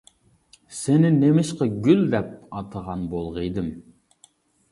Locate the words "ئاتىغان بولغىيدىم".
2.61-3.67